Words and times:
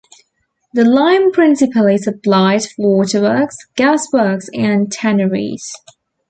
The 0.73 0.83
lime 0.83 1.31
principally 1.31 1.99
supplied 1.99 2.63
for 2.63 2.97
waterworks, 2.97 3.55
gas 3.75 4.11
works 4.11 4.49
and 4.51 4.91
tanneries. 4.91 5.73